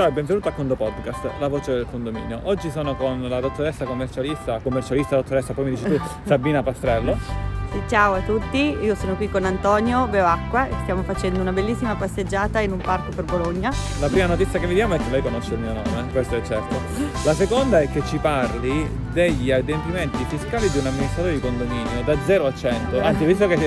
Ciao 0.00 0.08
e 0.08 0.12
benvenuto 0.12 0.48
a 0.48 0.52
Condo 0.52 0.76
Podcast, 0.76 1.28
la 1.38 1.48
voce 1.48 1.74
del 1.74 1.84
condominio. 1.84 2.40
Oggi 2.44 2.70
sono 2.70 2.96
con 2.96 3.20
la 3.28 3.38
dottoressa 3.38 3.84
commercialista, 3.84 4.58
commercialista 4.60 5.16
dottoressa, 5.16 5.52
poi 5.52 5.64
mi 5.64 5.70
dici 5.72 5.84
tu, 5.84 6.00
Sabina 6.24 6.62
Pastrello. 6.62 7.18
Ciao 7.86 8.14
a 8.14 8.20
tutti, 8.20 8.78
io 8.80 8.94
sono 8.94 9.14
qui 9.14 9.28
con 9.28 9.44
Antonio 9.44 10.06
Beoacqua 10.06 10.68
e 10.68 10.72
stiamo 10.84 11.02
facendo 11.02 11.38
una 11.42 11.52
bellissima 11.52 11.96
passeggiata 11.96 12.60
in 12.60 12.72
un 12.72 12.78
parco 12.78 13.10
per 13.14 13.24
Bologna. 13.24 13.70
La 14.00 14.08
prima 14.08 14.24
notizia 14.24 14.58
che 14.58 14.66
vediamo 14.66 14.94
è 14.94 14.96
che 14.96 15.10
lei 15.10 15.20
conosce 15.20 15.52
il 15.52 15.60
mio 15.60 15.74
nome, 15.74 16.10
questo 16.12 16.36
è 16.36 16.42
certo. 16.46 16.80
La 17.26 17.34
seconda 17.34 17.80
è 17.80 17.90
che 17.90 18.02
ci 18.06 18.16
parli 18.16 18.88
degli 19.12 19.50
adempimenti 19.50 20.24
fiscali 20.28 20.70
di 20.70 20.78
un 20.78 20.86
amministratore 20.86 21.34
di 21.34 21.40
condominio 21.40 22.02
da 22.04 22.16
0 22.24 22.46
a 22.46 22.54
100, 22.54 23.00
anzi 23.00 23.24
visto 23.24 23.46
che 23.46 23.56
c'è 23.56 23.64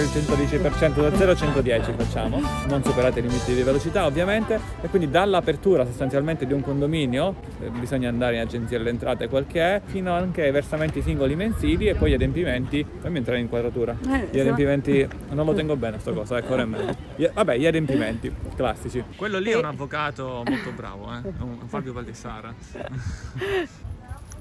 il 0.00 0.08
110% 0.08 1.00
da 1.00 1.16
0 1.16 1.30
a 1.30 1.34
110 1.34 1.92
facciamo, 1.96 2.40
non 2.68 2.82
superate 2.82 3.20
i 3.20 3.22
limiti 3.22 3.54
di 3.54 3.62
velocità 3.62 4.06
ovviamente, 4.06 4.58
e 4.80 4.88
quindi 4.88 5.10
dall'apertura 5.10 5.84
sostanzialmente 5.84 6.46
di 6.46 6.52
un 6.52 6.62
condominio, 6.62 7.34
eh, 7.60 7.68
bisogna 7.68 8.08
andare 8.08 8.36
in 8.36 8.40
agenzia 8.40 8.78
delle 8.78 8.90
entrate 8.90 9.28
quel 9.28 9.46
che 9.46 9.60
è, 9.60 9.82
fino 9.84 10.12
anche 10.12 10.42
ai 10.42 10.50
versamenti 10.50 11.02
singoli 11.02 11.36
mensili 11.36 11.88
e 11.88 11.94
poi 11.94 12.10
gli 12.10 12.14
adempimenti, 12.14 12.84
fammi 13.00 13.18
entrare 13.18 13.38
in 13.38 13.44
inquadratura. 13.44 13.96
Eh, 14.10 14.28
gli 14.30 14.40
adempimenti, 14.40 15.06
non 15.30 15.44
lo 15.44 15.54
tengo 15.54 15.76
bene 15.76 15.98
sto 15.98 16.12
cosa, 16.12 16.38
ecco, 16.38 16.54
ora 16.54 16.62
è 16.62 16.66
meglio. 16.66 16.94
Vabbè, 17.32 17.58
gli 17.58 17.66
adempimenti 17.66 18.32
classici. 18.54 19.02
Quello 19.16 19.38
lì 19.38 19.50
è 19.50 19.56
un 19.56 19.64
avvocato 19.64 20.42
molto 20.46 20.70
bravo, 20.74 21.12
eh? 21.12 21.32
un 21.40 21.66
Fabio 21.66 21.92
Valdessara. 21.92 22.54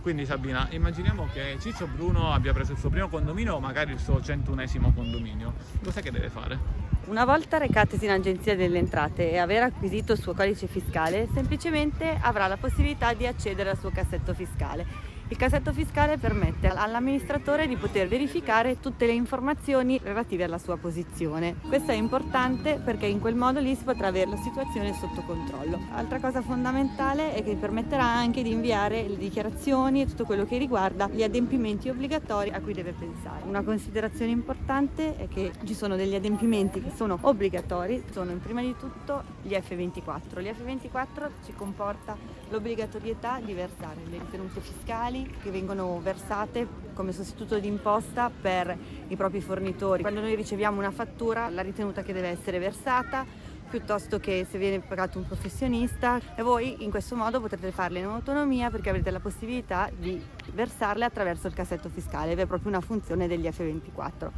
Quindi 0.06 0.28
Sabina, 0.28 0.68
immaginiamo 0.70 1.28
che 1.34 1.58
Ciccio 1.60 1.88
Bruno 1.88 2.32
abbia 2.32 2.54
preso 2.54 2.74
il 2.74 2.78
suo 2.78 2.92
primo 2.92 3.10
condominio 3.10 3.56
o 3.56 3.60
magari 3.60 3.92
il 3.92 3.98
suo 3.98 4.22
centunesimo 4.22 4.94
condominio. 4.94 5.56
Cos'è 5.84 6.04
che 6.04 6.12
deve 6.12 6.30
fare? 6.30 6.60
Una 7.06 7.26
volta 7.26 7.58
recatesi 7.58 8.06
in 8.06 8.12
agenzia 8.12 8.56
delle 8.56 8.78
entrate 8.78 9.32
e 9.32 9.40
aver 9.40 9.64
acquisito 9.64 10.12
il 10.12 10.20
suo 10.20 10.36
codice 10.36 10.68
fiscale, 10.68 11.28
semplicemente 11.34 12.20
avrà 12.22 12.46
la 12.46 12.58
possibilità 12.58 13.16
di 13.16 13.26
accedere 13.26 13.72
al 13.72 13.80
suo 13.80 13.90
cassetto 13.90 14.36
fiscale 14.36 15.15
il 15.28 15.38
cassetto 15.38 15.74
fiscale 15.74 16.20
permette 16.20 16.68
all'amministratore 16.68 17.68
di 17.68 17.76
poter 17.78 18.08
verificare 18.08 18.80
tutte 18.80 19.08
le 19.08 19.14
informazioni 19.14 20.00
relative 20.04 20.44
alla 20.44 20.60
sua 20.60 20.78
posizione. 20.78 21.56
Questo 21.68 21.92
è 21.92 21.96
importante 21.96 22.80
perché 22.84 23.08
in 23.08 23.20
quel 23.20 23.34
modo 23.34 23.60
lì 23.60 23.74
si 23.74 23.84
potrà 23.84 24.08
avere 24.08 24.30
la 24.30 24.38
situazione 24.38 24.94
sotto 24.94 25.24
controllo. 25.24 25.80
Altra 25.94 26.20
cosa 26.20 26.44
fondamentale 26.44 27.34
è 27.34 27.44
che 27.44 27.56
permetterà 27.56 28.04
anche 28.04 28.44
di 28.44 28.52
inviare 28.52 29.08
le 29.08 29.18
dichiarazioni 29.18 30.02
e 30.02 30.06
tutto 30.06 30.26
quello 30.26 30.46
che 30.46 30.60
riguarda 30.60 31.08
gli 31.08 31.24
adempimenti 31.24 31.90
obbligatori 31.90 32.52
a 32.52 32.62
cui 32.62 32.74
deve 32.74 32.94
pensare. 32.94 33.46
Una 33.46 33.64
considerazione 33.64 34.30
importante 34.30 35.16
è 35.18 35.28
che 35.28 35.54
ci 35.64 35.74
sono 35.74 35.96
degli 35.96 36.14
adempimenti 36.14 36.84
che 36.84 36.92
sono 36.94 37.18
obbligatori, 37.22 38.04
sono 38.12 38.32
prima 38.36 38.62
di 38.62 38.76
tutto 38.78 39.24
gli 39.42 39.54
F24. 39.54 40.40
Gli 40.40 40.50
F24 40.50 41.30
ci 41.46 41.54
comporta 41.56 42.16
l'obbligatorietà 42.50 43.40
di 43.44 43.54
versare 43.54 44.02
le 44.08 44.20
ritenute 44.20 44.62
fiscali 44.62 45.14
fiscali 45.16 45.38
che 45.42 45.50
vengono 45.52 46.00
versate 46.02 46.68
come 46.94 47.14
sostituto 47.14 47.58
di 47.60 47.68
imposta 47.68 48.30
per 48.30 48.76
i 49.08 49.16
propri 49.16 49.42
fornitori. 49.42 50.02
Quando 50.02 50.20
noi 50.22 50.36
riceviamo 50.36 50.78
una 50.78 50.92
fattura, 50.92 51.50
la 51.50 51.62
ritenuta 51.62 52.04
che 52.04 52.14
deve 52.14 52.30
essere 52.30 52.60
versata 52.60 53.26
piuttosto 53.68 54.20
che 54.20 54.46
se 54.50 54.58
viene 54.58 54.80
pagato 54.80 55.18
un 55.18 55.26
professionista 55.26 56.20
e 56.36 56.44
voi 56.44 56.84
in 56.84 56.92
questo 56.92 57.16
modo 57.16 57.42
potrete 57.42 57.72
farle 57.72 58.00
in 58.00 58.06
autonomia 58.06 58.70
perché 58.70 58.90
avrete 58.90 59.10
la 59.10 59.20
possibilità 59.20 59.90
di 59.98 60.22
versarle 60.54 61.04
attraverso 61.04 61.48
il 61.48 61.54
cassetto 61.54 61.90
fiscale, 61.90 62.34
è 62.34 62.46
proprio 62.46 62.70
una 62.70 62.82
funzione 62.82 63.28
degli 63.28 63.48
F24. 63.48 64.30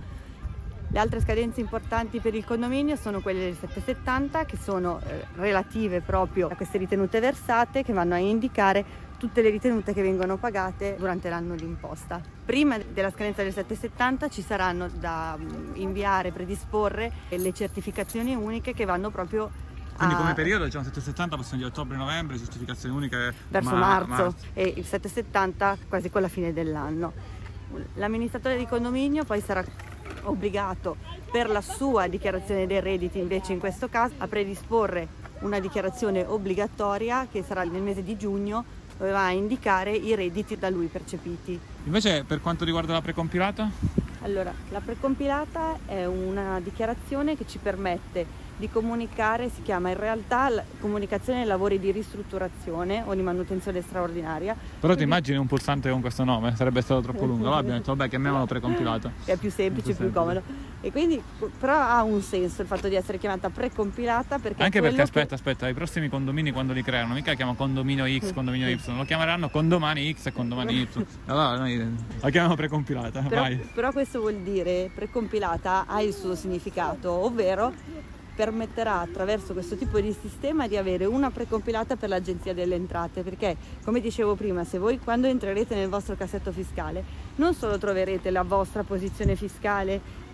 Le 0.89 0.99
altre 0.99 1.19
scadenze 1.19 1.59
importanti 1.59 2.21
per 2.21 2.33
il 2.33 2.45
condominio 2.45 2.95
sono 2.95 3.19
quelle 3.19 3.41
del 3.41 3.57
770 3.57 4.45
che 4.45 4.55
sono 4.55 5.01
eh, 5.01 5.25
relative 5.35 5.99
proprio 5.99 6.47
a 6.47 6.55
queste 6.55 6.77
ritenute 6.77 7.19
versate 7.19 7.83
che 7.83 7.91
vanno 7.91 8.13
a 8.13 8.19
indicare 8.19 8.85
tutte 9.17 9.41
le 9.41 9.49
ritenute 9.49 9.93
che 9.93 10.01
vengono 10.01 10.37
pagate 10.37 10.95
durante 10.97 11.29
l'anno 11.29 11.55
di 11.55 11.63
imposta. 11.63 12.21
Prima 12.45 12.77
della 12.77 13.09
scadenza 13.09 13.43
del 13.43 13.53
770 13.53 14.29
ci 14.29 14.41
saranno 14.41 14.87
da 14.87 15.37
mm, 15.37 15.75
inviare, 15.75 16.31
predisporre 16.31 17.11
le 17.29 17.53
certificazioni 17.53 18.35
uniche 18.35 18.73
che 18.73 18.85
vanno 18.85 19.09
proprio 19.09 19.65
quindi 19.97 20.13
come 20.13 20.35
periodo 20.35 20.65
diciamo 20.65 20.83
770 20.83 21.35
possono 21.35 21.57
dire 21.57 21.69
ottobre-novembre, 21.69 22.37
certificazioni 22.37 22.95
uniche 22.95 23.33
verso 23.47 23.71
ma- 23.71 23.79
marzo, 23.79 24.07
marzo 24.07 24.35
e 24.53 24.73
il 24.77 24.85
770 24.85 25.77
quasi 25.89 26.11
con 26.11 26.21
la 26.21 26.27
fine 26.27 26.53
dell'anno. 26.53 27.13
L'amministratore 27.95 28.57
di 28.57 28.67
condominio 28.67 29.23
poi 29.23 29.41
sarà 29.41 29.63
obbligato 30.23 30.97
per 31.31 31.49
la 31.49 31.61
sua 31.61 32.05
dichiarazione 32.05 32.67
dei 32.67 32.79
redditi 32.79 33.17
invece 33.17 33.53
in 33.53 33.59
questo 33.59 33.89
caso 33.89 34.13
a 34.19 34.27
predisporre 34.27 35.25
una 35.39 35.59
dichiarazione 35.59 36.23
obbligatoria 36.23 37.27
che 37.29 37.43
sarà 37.43 37.63
nel 37.63 37.81
mese 37.81 38.03
di 38.03 38.15
giugno 38.17 38.85
doveva 38.97 39.29
indicare 39.29 39.91
i 39.91 40.15
redditi 40.15 40.57
da 40.57 40.69
lui 40.69 40.87
percepiti. 40.87 41.59
Invece 41.85 42.23
per 42.25 42.41
quanto 42.41 42.65
riguarda 42.65 42.93
la 42.93 43.01
precompilata? 43.01 43.69
Allora, 44.21 44.53
la 44.69 44.79
precompilata 44.79 45.77
è 45.85 46.05
una 46.05 46.59
dichiarazione 46.61 47.37
che 47.37 47.45
ci 47.47 47.59
permette 47.59 48.45
di 48.57 48.69
comunicare, 48.69 49.49
si 49.49 49.61
chiama 49.61 49.89
in 49.89 49.97
realtà 49.97 50.51
comunicazione 50.79 51.39
dei 51.39 51.47
lavori 51.47 51.79
di 51.79 51.91
ristrutturazione 51.91 53.03
o 53.05 53.13
di 53.13 53.21
manutenzione 53.21 53.81
straordinaria. 53.81 54.53
Però 54.53 54.79
Quindi... 54.79 54.97
ti 54.97 55.03
immagini 55.03 55.37
un 55.37 55.45
pulsante 55.45 55.91
con 55.91 56.01
questo 56.01 56.23
nome? 56.23 56.55
Sarebbe 56.55 56.81
stato 56.81 57.01
troppo 57.01 57.25
lungo, 57.25 57.45
allora 57.45 57.59
abbiamo 57.59 57.77
detto 57.77 57.95
vabbè 57.95 58.09
chiamiamolo 58.09 58.45
precompilata. 58.47 59.11
È 59.23 59.37
più 59.37 59.51
semplice, 59.51 59.93
più, 59.93 60.05
più 60.05 60.13
comodo. 60.13 60.41
E 60.81 60.91
quindi 60.91 61.21
però 61.59 61.79
ha 61.79 62.03
un 62.03 62.21
senso 62.21 62.61
il 62.61 62.67
fatto 62.67 62.87
di 62.87 62.95
essere 62.95 63.19
chiamata 63.19 63.49
precompilata 63.49 64.39
perché... 64.39 64.63
Anche 64.63 64.81
perché 64.81 65.01
aspetta, 65.01 65.27
che... 65.27 65.33
aspetta, 65.35 65.67
i 65.67 65.73
prossimi 65.73 66.09
condomini 66.09 66.51
quando 66.51 66.73
li 66.73 66.81
creano 66.81 67.13
mica 67.13 67.33
chiamano 67.35 67.57
condominio 67.57 68.05
X, 68.07 68.33
condominio 68.33 68.67
Y, 68.69 68.79
lo 68.95 69.03
chiameranno 69.03 69.49
condomani 69.49 70.13
X 70.13 70.27
e 70.27 70.31
condomani 70.33 70.81
Y. 70.81 70.87
Allora 71.27 71.57
noi 71.57 71.95
la 72.19 72.29
chiamiamo 72.29 72.55
precompilata, 72.55 73.21
però, 73.21 73.41
vai. 73.41 73.57
Però 73.57 73.91
questo 73.91 74.06
vuol 74.13 74.35
dire 74.35 74.89
precompilata 74.93 75.85
ha 75.87 76.01
il 76.01 76.13
suo 76.13 76.35
significato, 76.35 77.11
ovvero 77.11 77.73
permetterà 78.33 78.99
attraverso 78.99 79.53
questo 79.53 79.75
tipo 79.75 79.99
di 79.99 80.15
sistema 80.19 80.67
di 80.67 80.77
avere 80.77 81.05
una 81.05 81.31
precompilata 81.31 81.95
per 81.95 82.09
l'Agenzia 82.09 82.53
delle 82.53 82.75
Entrate, 82.75 83.23
perché 83.23 83.57
come 83.83 83.99
dicevo 83.99 84.35
prima, 84.35 84.63
se 84.63 84.77
voi 84.77 84.99
quando 84.99 85.27
entrerete 85.27 85.73
nel 85.75 85.89
vostro 85.89 86.15
cassetto 86.15 86.51
fiscale 86.51 87.03
non 87.35 87.53
solo 87.53 87.77
troverete 87.77 88.29
la 88.29 88.43
vostra 88.43 88.83
posizione 88.83 89.35
fiscale 89.35 90.25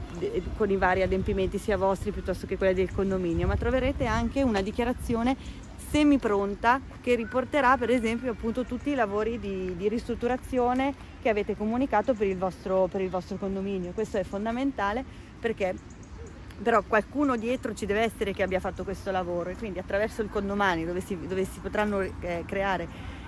con 0.58 0.70
i 0.70 0.78
vari 0.78 1.02
adempimenti 1.02 1.58
sia 1.58 1.78
vostri 1.78 2.12
piuttosto 2.12 2.46
che 2.46 2.58
quella 2.58 2.74
del 2.74 2.94
condominio, 2.94 3.48
ma 3.48 3.56
troverete 3.56 4.06
anche 4.06 4.44
una 4.44 4.62
dichiarazione 4.62 5.36
semi 5.94 6.18
pronta 6.18 6.82
che 7.02 7.14
riporterà 7.14 7.78
per 7.78 7.92
esempio 7.92 8.32
appunto 8.32 8.64
tutti 8.64 8.90
i 8.90 8.96
lavori 8.96 9.38
di, 9.38 9.76
di 9.78 9.88
ristrutturazione 9.88 10.92
che 11.22 11.30
avete 11.30 11.56
comunicato 11.56 12.16
per 12.16 12.26
il, 12.26 12.36
vostro, 12.36 12.88
per 12.88 13.00
il 13.00 13.12
vostro 13.12 13.38
condominio. 13.38 13.92
Questo 13.92 14.18
è 14.18 14.24
fondamentale 14.24 15.06
perché 15.40 15.76
però 16.64 16.82
qualcuno 16.82 17.36
dietro 17.36 17.76
ci 17.76 17.86
deve 17.86 18.02
essere 18.02 18.34
che 18.34 18.42
abbia 18.42 18.60
fatto 18.60 18.84
questo 18.84 19.12
lavoro 19.12 19.52
e 19.52 19.56
quindi 19.56 19.78
attraverso 19.78 20.24
il 20.24 20.30
condomani 20.32 20.84
dove 20.84 21.00
si, 21.00 21.16
dove 21.28 21.46
si 21.46 21.60
potranno 21.60 22.02
eh, 22.02 22.44
creare 22.48 22.88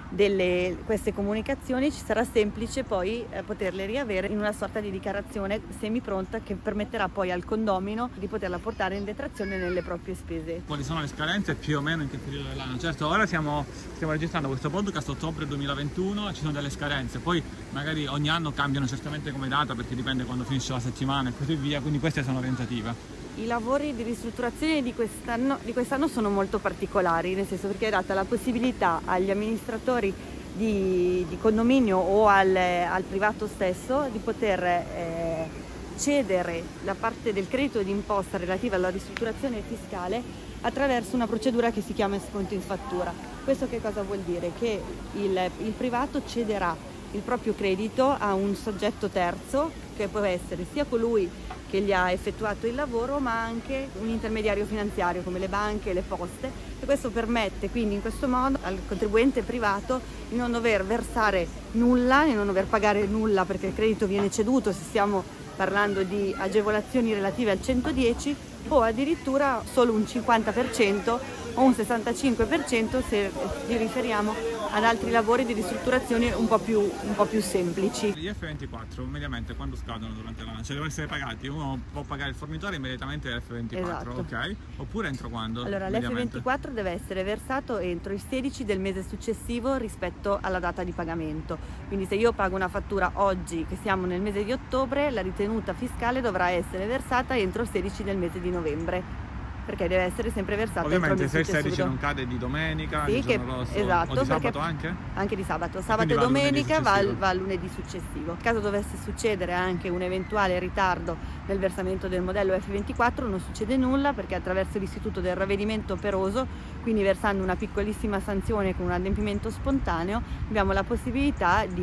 delle, 0.09 0.77
queste 0.85 1.13
comunicazioni 1.13 1.91
ci 1.91 2.03
sarà 2.03 2.23
semplice 2.23 2.83
poi 2.83 3.25
eh, 3.29 3.43
poterle 3.43 3.85
riavere 3.85 4.27
in 4.27 4.37
una 4.37 4.51
sorta 4.51 4.79
di 4.79 4.91
dichiarazione 4.91 5.61
semi 5.79 6.01
pronta 6.01 6.39
che 6.39 6.55
permetterà 6.55 7.07
poi 7.07 7.31
al 7.31 7.43
condomino 7.43 8.09
di 8.15 8.27
poterla 8.27 8.59
portare 8.59 8.95
in 8.97 9.03
detrazione 9.03 9.57
nelle 9.57 9.81
proprie 9.81 10.15
spese. 10.15 10.61
Quali 10.65 10.83
sono 10.83 11.01
le 11.01 11.07
scadenze 11.07 11.55
più 11.55 11.77
o 11.77 11.81
meno 11.81 12.03
in 12.03 12.09
che 12.09 12.17
periodo 12.17 12.49
dell'anno? 12.49 12.77
Certo, 12.77 13.07
ora 13.07 13.25
siamo, 13.25 13.65
stiamo 13.93 14.13
registrando 14.13 14.47
questo 14.47 14.69
podcast 14.69 15.09
ottobre 15.09 15.45
2021, 15.47 16.33
ci 16.33 16.41
sono 16.41 16.51
delle 16.51 16.69
scadenze, 16.69 17.19
poi 17.19 17.41
magari 17.71 18.05
ogni 18.07 18.29
anno 18.29 18.51
cambiano 18.51 18.87
certamente 18.87 19.31
come 19.31 19.47
data 19.47 19.75
perché 19.75 19.95
dipende 19.95 20.23
quando 20.23 20.43
finisce 20.43 20.71
la 20.71 20.79
settimana 20.79 21.29
e 21.29 21.33
così 21.37 21.55
via, 21.55 21.81
quindi 21.81 21.99
queste 21.99 22.23
sono 22.23 22.39
orientative. 22.39 23.24
I 23.37 23.47
lavori 23.47 23.93
di 23.93 24.03
ristrutturazione 24.03 24.81
di 24.81 24.93
quest'anno, 24.93 25.57
di 25.61 25.73
quest'anno 25.73 26.07
sono 26.07 26.29
molto 26.29 26.59
particolari, 26.59 27.35
nel 27.35 27.45
senso 27.45 27.67
perché 27.67 27.87
è 27.87 27.89
data 27.89 28.13
la 28.13 28.23
possibilità 28.23 29.01
agli 29.03 29.29
amministratori 29.29 30.13
di, 30.53 31.25
di 31.27 31.37
condominio 31.37 31.97
o 31.97 32.27
al, 32.27 32.55
al, 32.55 33.03
privato 33.03 33.45
stesso 33.45 34.07
di 34.09 34.19
poter 34.19 34.63
eh, 34.63 35.49
cedere 35.97 36.63
la 36.85 36.95
parte 36.95 37.33
del 37.33 37.49
credito 37.49 37.81
d'imposta 37.83 38.37
relativa 38.37 38.77
alla 38.77 38.89
ristrutturazione 38.89 39.61
fiscale 39.67 40.23
attraverso 40.61 41.15
una 41.15 41.27
procedura 41.27 41.71
che 41.71 41.81
si 41.81 41.91
chiama 41.91 42.17
sconto 42.29 42.53
in 42.53 42.61
fattura. 42.61 43.13
Questo 43.43 43.67
che 43.67 43.81
cosa 43.81 44.01
vuol 44.01 44.19
dire? 44.19 44.51
Che 44.57 44.81
il, 45.15 45.51
il 45.57 45.71
privato 45.71 46.21
cederà 46.25 46.73
il 47.15 47.21
proprio 47.21 47.55
credito 47.55 48.13
a 48.17 48.33
un 48.33 48.55
soggetto 48.55 49.07
terzo 49.07 49.71
che 49.95 50.07
può 50.07 50.19
essere 50.19 50.65
sia 50.71 50.83
colui 50.83 51.29
che 51.69 51.79
gli 51.79 51.93
ha 51.93 52.11
effettuato 52.11 52.67
il 52.67 52.75
lavoro, 52.75 53.19
ma 53.19 53.41
anche 53.41 53.87
un 53.99 54.09
intermediario 54.09 54.65
finanziario 54.65 55.23
come 55.23 55.39
le 55.39 55.47
banche 55.47 55.89
e 55.89 55.93
le 55.93 56.03
poste. 56.05 56.51
E 56.79 56.85
questo 56.85 57.09
permette 57.09 57.69
quindi 57.69 57.95
in 57.95 58.01
questo 58.01 58.27
modo 58.27 58.59
al 58.61 58.77
contribuente 58.87 59.41
privato 59.41 60.01
di 60.29 60.35
non 60.35 60.51
dover 60.51 60.85
versare 60.85 61.47
nulla, 61.71 62.25
di 62.25 62.33
non 62.33 62.45
dover 62.45 62.65
pagare 62.65 63.05
nulla 63.05 63.45
perché 63.45 63.67
il 63.67 63.73
credito 63.73 64.05
viene 64.05 64.29
ceduto 64.29 64.71
se 64.71 64.81
stiamo 64.83 65.23
parlando 65.55 66.03
di 66.03 66.35
agevolazioni 66.37 67.13
relative 67.13 67.51
al 67.51 67.61
110 67.61 68.35
o 68.67 68.81
addirittura 68.81 69.63
solo 69.71 69.93
un 69.93 70.01
50% 70.01 71.19
o 71.55 71.63
un 71.63 71.71
65% 71.71 73.03
se 73.07 73.31
ci 73.67 73.77
riferiamo 73.77 74.33
ad 74.71 74.83
altri 74.83 75.09
lavori 75.09 75.45
di 75.45 75.53
ristrutturazione 75.53 76.33
un 76.33 76.47
po' 76.47 76.57
più, 76.57 76.79
un 76.81 77.15
po 77.15 77.25
più 77.25 77.41
semplici. 77.41 78.11
Gli 78.13 78.29
F24 78.29 79.07
mediamente 79.07 79.55
quando 79.55 79.77
scadono 79.77 80.13
durante 80.13 80.43
l'anno? 80.43 80.57
Cioè 80.57 80.67
devono 80.69 80.87
essere 80.87 81.07
pagati, 81.07 81.47
uno 81.47 81.79
può 81.93 82.01
pagare 82.01 82.31
il 82.31 82.35
fornitore 82.35 82.75
immediatamente 82.75 83.29
l'F24, 83.29 83.77
Esatto. 83.77 84.09
ok? 84.17 84.55
Oppure 84.77 85.07
entro 85.07 85.29
quando? 85.29 85.63
Allora, 85.63 85.87
mediamente? 85.87 86.39
l'F24 86.39 86.71
deve 86.71 86.91
essere 86.91 87.23
versato 87.23 87.77
entro 87.77 88.11
il 88.11 88.21
16 88.27 88.65
del 88.65 88.79
mese 88.81 89.05
successivo 89.07 89.77
rispetto 89.77 90.39
alla 90.41 90.59
data 90.59 90.83
di 90.83 90.91
pagamento. 90.91 91.57
Quindi 91.87 92.05
se 92.05 92.15
io 92.15 92.33
pago 92.33 92.55
una 92.57 92.67
fattura 92.67 93.11
oggi, 93.13 93.65
che 93.69 93.77
siamo 93.81 94.05
nel 94.05 94.19
mese 94.19 94.43
di 94.43 94.51
ottobre, 94.51 95.09
la 95.09 95.21
ritenuta 95.21 95.73
fiscale 95.73 96.19
dovrà 96.19 96.49
essere 96.49 96.85
versata 96.85 97.37
entro 97.37 97.61
il 97.61 97.69
16 97.71 98.03
del 98.03 98.17
mese 98.17 98.41
di 98.41 98.49
novembre, 98.49 99.23
perché 99.65 99.87
deve 99.87 100.03
essere 100.03 100.31
sempre 100.31 100.55
versata 100.55 100.85
Ovviamente 100.85 101.17
se 101.17 101.23
il 101.23 101.29
il 101.29 101.35
mese 101.37 101.51
16 101.51 101.63
successivo. 101.69 101.87
non 101.87 101.97
cade 101.97 102.27
di 102.27 102.37
domenica, 102.37 103.05
Sì, 103.07 103.21
che- 103.21 103.37
rosso, 103.43 103.73
esatto, 103.73 104.11
o 104.11 104.19
di 104.19 104.25
sabato 104.25 104.41
perché- 104.41 104.59
anche? 104.59 104.95
Anche 105.15 105.35
di 105.35 105.43
sabato, 105.43 105.81
sabato 105.81 106.13
e 106.13 106.17
domenica 106.17 106.79
va, 106.81 107.01
va 107.17 107.33
lunedì 107.33 107.67
successivo. 107.69 108.31
In 108.33 108.37
caso 108.41 108.59
dovesse 108.59 108.97
succedere 109.03 109.53
anche 109.53 109.89
un 109.89 110.01
eventuale 110.01 110.59
ritardo 110.59 111.17
nel 111.47 111.57
versamento 111.57 112.07
del 112.07 112.21
modello 112.21 112.53
F24 112.53 113.27
non 113.27 113.39
succede 113.39 113.75
nulla 113.77 114.13
perché 114.13 114.35
attraverso 114.35 114.77
l'istituto 114.77 115.19
del 115.21 115.35
ravvedimento 115.35 115.93
operoso, 115.93 116.45
quindi 116.83 117.01
versando 117.01 117.41
una 117.43 117.55
piccolissima 117.55 118.19
sanzione 118.19 118.75
con 118.75 118.85
un 118.85 118.91
adempimento 118.91 119.49
spontaneo, 119.49 120.21
abbiamo 120.47 120.71
la 120.73 120.83
possibilità 120.83 121.65
di, 121.65 121.73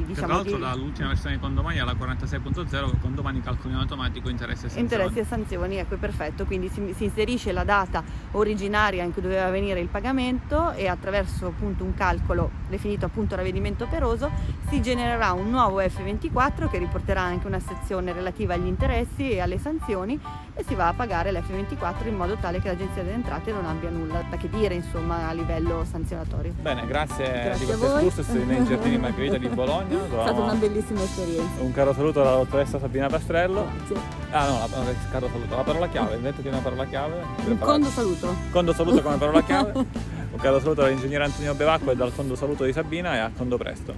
Che 0.00 0.06
diciamo, 0.06 0.26
tra 0.26 0.34
l'altro 0.36 0.54
di 0.56 0.60
dall'ultima 0.62 1.08
versione 1.08 1.34
di 1.36 1.40
condomani 1.40 1.78
alla 1.80 1.94
46.0 1.94 2.98
condomani 3.00 3.40
calcoli 3.40 3.72
in 3.74 3.80
automatico 3.80 4.28
interessi 4.28 4.66
e 4.66 4.68
sanzioni. 4.68 5.02
interessi 5.02 5.18
e 5.18 5.24
sanzioni, 5.24 5.76
ecco 5.76 5.96
perfetto, 5.96 6.44
quindi 6.44 6.68
si, 6.68 6.92
si 6.96 7.04
inserisce 7.04 7.30
la 7.52 7.64
data 7.64 8.02
originaria 8.32 9.02
in 9.02 9.12
cui 9.12 9.22
doveva 9.22 9.46
avvenire 9.46 9.80
il 9.80 9.88
pagamento 9.88 10.72
e 10.72 10.86
attraverso 10.86 11.46
appunto 11.46 11.82
un 11.82 11.94
calcolo 11.94 12.50
definito 12.68 13.06
appunto 13.06 13.36
ravvedimento 13.36 13.84
operoso 13.84 14.30
si 14.68 14.82
genererà 14.82 15.32
un 15.32 15.48
nuovo 15.50 15.80
F24 15.80 16.68
che 16.68 16.78
riporterà 16.78 17.22
anche 17.22 17.46
una 17.46 17.60
sezione 17.60 18.12
relativa 18.12 18.54
agli 18.54 18.66
interessi 18.66 19.30
e 19.30 19.40
alle 19.40 19.58
sanzioni 19.58 20.20
e 20.54 20.64
si 20.66 20.74
va 20.74 20.88
a 20.88 20.92
pagare 20.92 21.32
l'F24 21.32 22.06
in 22.06 22.16
modo 22.16 22.36
tale 22.36 22.60
che 22.60 22.68
l'Agenzia 22.68 23.02
delle 23.02 23.14
Entrate 23.14 23.52
non 23.52 23.64
abbia 23.64 23.88
nulla 23.88 24.22
da 24.28 24.36
che 24.36 24.48
dire 24.48 24.74
insomma 24.74 25.28
a 25.28 25.32
livello 25.32 25.84
sanzionatorio. 25.90 26.52
Bene, 26.60 26.86
grazie, 26.86 27.24
Grazie 27.24 27.58
di 27.58 27.64
questo 27.64 27.88
voi. 27.88 28.06
excursus 28.06 28.34
nei 28.44 28.64
giardini 28.64 28.98
Margherita 28.98 29.38
di 29.38 29.48
Bologna. 29.48 29.96
È 30.04 30.08
stata 30.08 30.40
una 30.40 30.54
bellissima 30.54 31.02
esperienza. 31.02 31.62
Un 31.62 31.72
caro 31.72 31.94
saluto 31.94 32.20
alla 32.20 32.36
dottoressa 32.36 32.78
Sabina 32.78 33.08
Pastrello. 33.08 33.66
Grazie. 33.76 33.96
Ah 34.30 34.46
no, 34.48 34.58
la, 34.58 34.66
no, 34.66 34.94
caro 35.10 35.28
saluto, 35.28 35.56
la 35.56 35.62
parola 35.62 35.88
chiave, 35.88 36.16
inventati 36.16 36.48
una 36.48 36.58
parola 36.58 36.84
chiave. 36.86 37.22
Un 37.46 37.58
condo 37.58 37.88
saluto. 37.88 38.34
Condo 38.50 38.72
saluto 38.72 39.02
come 39.02 39.16
parola 39.16 39.42
chiave. 39.42 39.72
Un 40.32 40.38
caro 40.38 40.60
saluto 40.60 40.82
all'ingegnere 40.82 41.24
Antonio 41.24 41.54
Bevacqua 41.54 41.92
e 41.92 41.94
dal 41.94 42.14
condo 42.14 42.34
saluto 42.34 42.64
di 42.64 42.72
Sabina 42.72 43.14
e 43.14 43.18
a 43.18 43.30
condo 43.36 43.58
presto. 43.58 43.90